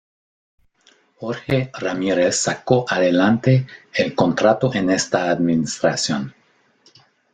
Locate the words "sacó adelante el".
2.35-4.15